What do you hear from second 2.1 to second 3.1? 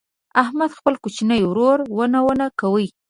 ونه کوي.